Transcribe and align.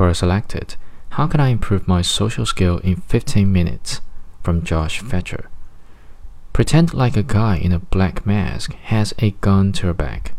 Quora 0.00 0.16
selected 0.16 0.76
How 1.10 1.26
can 1.26 1.40
I 1.40 1.48
improve 1.48 1.86
my 1.86 2.00
social 2.00 2.46
skill 2.46 2.78
in 2.78 3.02
15 3.02 3.52
minutes? 3.52 4.00
from 4.42 4.64
Josh 4.64 5.02
Fechter. 5.02 5.48
Pretend 6.54 6.94
like 6.94 7.18
a 7.18 7.22
guy 7.22 7.58
in 7.58 7.70
a 7.70 7.80
black 7.80 8.24
mask 8.24 8.72
has 8.84 9.12
a 9.18 9.32
gun 9.42 9.72
to 9.72 9.88
your 9.88 9.92
back. 9.92 10.32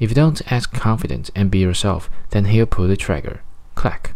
If 0.00 0.08
you 0.08 0.14
don't 0.14 0.40
act 0.50 0.72
confident 0.72 1.28
and 1.34 1.50
be 1.50 1.58
yourself, 1.58 2.08
then 2.30 2.46
he'll 2.46 2.64
pull 2.64 2.88
the 2.88 2.96
trigger. 2.96 3.42
Clack. 3.74 4.14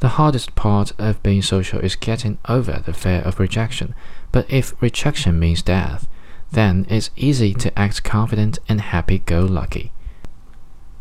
The 0.00 0.16
hardest 0.16 0.54
part 0.54 0.92
of 0.98 1.22
being 1.22 1.42
social 1.42 1.80
is 1.80 1.96
getting 1.96 2.38
over 2.48 2.82
the 2.82 2.94
fear 2.94 3.20
of 3.26 3.38
rejection, 3.38 3.94
but 4.32 4.50
if 4.50 4.72
rejection 4.80 5.38
means 5.38 5.60
death, 5.60 6.08
then 6.50 6.86
it's 6.88 7.10
easy 7.14 7.52
to 7.52 7.78
act 7.78 8.02
confident 8.04 8.58
and 8.70 8.80
happy 8.80 9.18
go 9.18 9.42
lucky. 9.42 9.92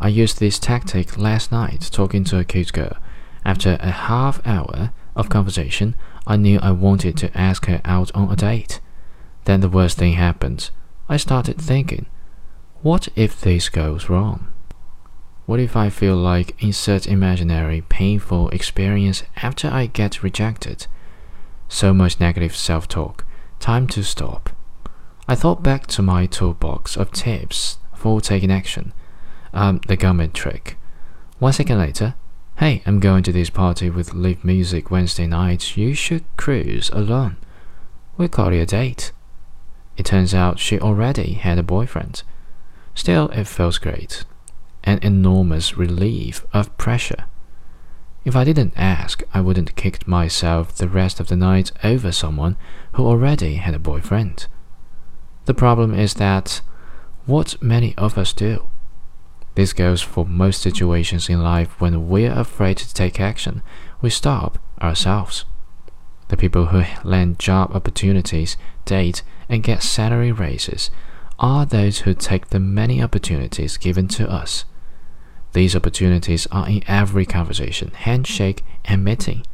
I 0.06 0.10
used 0.10 0.38
this 0.38 0.60
tactic 0.60 1.18
last 1.18 1.52
night 1.52 1.90
talking 1.92 2.24
to 2.26 2.38
a 2.38 2.44
cute 2.44 2.72
girl. 2.72 2.96
After 3.44 3.76
a 3.80 3.90
half 3.90 4.40
hour 4.46 4.92
of 5.16 5.30
conversation, 5.30 5.96
I 6.28 6.36
knew 6.36 6.60
I 6.60 6.74
wanted 6.74 7.18
to 7.18 7.36
ask 7.36 7.66
her 7.66 7.82
out 7.84 8.12
on 8.14 8.32
a 8.32 8.36
date. 8.36 8.82
Then 9.46 9.62
the 9.62 9.68
worst 9.78 9.98
thing 9.98 10.14
happened. 10.14 10.70
I 11.10 11.18
started 11.18 11.60
thinking, 11.60 12.06
what 12.84 13.08
if 13.16 13.42
this 13.42 13.68
goes 13.68 14.08
wrong? 14.08 14.46
What 15.48 15.60
if 15.60 15.76
I 15.76 15.90
feel 15.90 16.16
like 16.16 16.56
insert 16.64 17.08
imaginary 17.08 17.82
painful 17.82 18.50
experience 18.50 19.24
after 19.38 19.70
I 19.70 19.88
get 19.88 20.22
rejected? 20.22 20.86
So 21.68 21.96
much 21.96 22.20
negative 22.20 22.56
self 22.56 22.88
talk. 22.88 23.26
Time 23.60 23.88
to 23.88 24.04
stop. 24.04 24.52
I 25.28 25.34
thought 25.34 25.64
back 25.64 25.88
to 25.88 26.04
my 26.04 26.28
toolbox 26.28 26.96
of 26.96 27.12
tips 27.12 27.80
for 27.96 28.22
taking 28.22 28.52
action. 28.52 28.94
Um, 29.56 29.80
the 29.88 29.96
government 29.96 30.34
trick. 30.34 30.78
One 31.40 31.54
second 31.54 31.80
later, 31.80 32.16
hey, 32.58 32.84
I'm 32.86 33.00
going 33.00 33.24
to 33.24 33.32
this 33.32 33.50
party 33.50 33.90
with 33.90 34.14
live 34.14 34.44
music 34.44 34.92
Wednesday 34.92 35.28
night. 35.28 35.78
You 35.78 35.94
should 35.94 36.26
cruise 36.36 36.90
alone. 36.92 37.38
We 38.18 38.28
call 38.28 38.52
it 38.52 38.60
a 38.60 38.66
date. 38.66 39.14
It 39.96 40.06
turns 40.06 40.34
out 40.34 40.60
she 40.60 40.78
already 40.78 41.36
had 41.36 41.58
a 41.58 41.64
boyfriend. 41.64 42.24
Still, 42.94 43.30
it 43.30 43.48
feels 43.48 43.78
great. 43.78 44.26
An 44.84 45.00
enormous 45.02 45.78
relief 45.78 46.46
of 46.54 46.76
pressure. 46.78 47.24
If 48.26 48.36
I 48.36 48.44
didn't 48.44 48.74
ask, 48.76 49.24
I 49.34 49.40
wouldn't 49.40 49.78
kick 49.78 50.06
myself 50.06 50.76
the 50.76 50.90
rest 50.90 51.22
of 51.22 51.28
the 51.28 51.38
night 51.38 51.72
over 51.82 52.12
someone 52.12 52.58
who 52.94 53.06
already 53.06 53.56
had 53.56 53.74
a 53.74 53.80
boyfriend. 53.80 54.48
The 55.46 55.54
problem 55.54 55.94
is 55.94 56.16
that 56.16 56.60
what 57.26 57.62
many 57.62 57.96
of 57.98 58.18
us 58.18 58.34
do. 58.34 58.68
This 59.56 59.72
goes 59.72 60.02
for 60.02 60.26
most 60.26 60.62
situations 60.62 61.30
in 61.30 61.42
life 61.42 61.80
when 61.80 62.10
we're 62.10 62.32
afraid 62.32 62.78
to 62.78 62.94
take 62.94 63.20
action, 63.20 63.62
we 64.02 64.10
stop 64.10 64.60
ourselves. 64.82 65.46
The 66.28 66.38
people 66.38 66.68
who 66.68 66.84
land 67.08 67.40
job 67.40 67.74
opportunities, 67.74 68.58
date, 68.84 69.24
and 69.48 69.64
get 69.64 69.82
salary 69.82 70.32
raises 70.32 70.92
are 71.40 71.66
those 71.66 72.00
who 72.00 72.14
take 72.14 72.50
the 72.50 72.60
many 72.60 73.02
opportunities 73.02 73.78
given 73.78 74.08
to 74.10 74.30
us. 74.30 74.66
These 75.54 75.76
opportunities 75.76 76.48
are 76.48 76.68
in 76.68 76.84
every 76.86 77.26
conversation, 77.26 77.92
handshake, 77.92 78.64
and 78.84 79.06
meeting. 79.06 79.46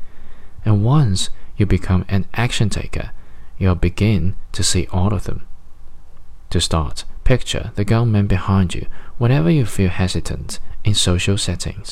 And 0.66 0.83
once 0.83 1.29
you 1.57 1.67
become 1.67 2.05
an 2.07 2.25
action 2.33 2.69
taker, 2.69 3.11
you'll 3.59 3.75
begin 3.75 4.35
to 4.53 4.63
see 4.63 4.88
all 4.91 5.13
of 5.13 5.25
them. 5.25 5.45
To 6.52 6.59
start, 6.59 7.05
picture 7.23 7.71
the 7.75 7.85
gunman 7.85 8.27
behind 8.27 8.75
you 8.75 8.85
whenever 9.17 9.49
you 9.49 9.66
feel 9.66 9.89
hesitant 9.89 10.59
in 10.83 10.94
social 10.94 11.38
settings. 11.38 11.89